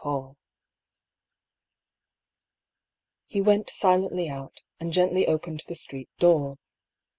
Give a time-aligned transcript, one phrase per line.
[0.03, 0.35] Paull.
[3.27, 6.57] He went silently out, and gently opened the street door.